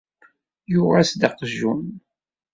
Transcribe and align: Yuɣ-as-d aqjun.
Yuɣ-as-d 0.71 1.21
aqjun. 1.27 1.83